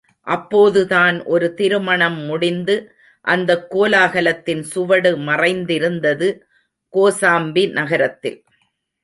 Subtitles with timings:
[0.27, 2.91] அப்போதுதான் ஒரு திருமணம் முடிந்து
[3.21, 6.39] அந்தக் கோலாகலத்தின் சுவடு மறைந்திருந்தது
[6.93, 8.43] கோசாம்பி நகரத்தில்.